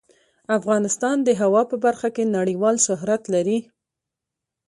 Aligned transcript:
افغانستان 0.57 1.17
د 1.23 1.29
هوا 1.41 1.61
په 1.71 1.75
برخه 1.85 2.09
کې 2.15 2.31
نړیوال 2.37 2.75
شهرت 2.85 3.21
لري. 3.33 3.59